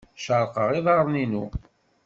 [0.23, 1.45] Cerrqeɣ iḍarren-inu.